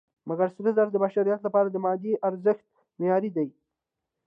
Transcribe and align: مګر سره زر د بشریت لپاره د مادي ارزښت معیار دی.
مګر 0.29 0.47
سره 0.55 0.69
زر 0.77 0.87
د 0.91 0.95
بشریت 1.03 1.39
لپاره 1.43 1.67
د 1.71 1.77
مادي 1.85 2.13
ارزښت 2.27 2.65
معیار 2.99 3.23
دی. 3.35 3.47